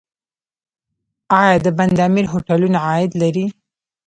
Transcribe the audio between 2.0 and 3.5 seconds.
امیر هوټلونه عاید لري؟